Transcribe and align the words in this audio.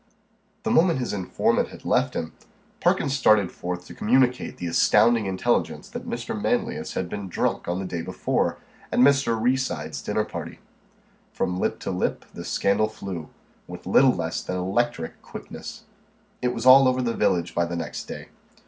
The 0.63 0.71
moment 0.71 0.97
his 0.97 1.13
informant 1.13 1.67
had 1.67 1.85
left 1.85 2.15
him, 2.15 2.33
Perkins 2.79 3.15
started 3.15 3.51
forth 3.51 3.85
to 3.85 3.93
communicate 3.93 4.57
the 4.57 4.65
astounding 4.65 5.27
intelligence 5.27 5.87
that 5.89 6.09
Mr. 6.09 6.35
Manlius 6.35 6.93
had 6.95 7.07
been 7.07 7.29
drunk 7.29 7.67
on 7.67 7.77
the 7.77 7.85
day 7.85 8.01
before, 8.01 8.57
at 8.91 8.97
Mr. 8.97 9.39
Reeside's 9.39 10.01
dinner 10.01 10.25
party. 10.25 10.57
From 11.33 11.59
lip 11.59 11.77
to 11.81 11.91
lip 11.91 12.25
the 12.33 12.43
scandal 12.43 12.87
flew, 12.87 13.29
with 13.67 13.85
little 13.85 14.09
less 14.15 14.41
than 14.41 14.57
electric 14.57 15.21
quickness. 15.21 15.83
It 16.41 16.51
was 16.55 16.65
all 16.65 16.87
over 16.87 17.03
the 17.03 17.13
village 17.13 17.53
by 17.53 17.65
the 17.65 17.75
next 17.75 18.05
day. 18.05 18.29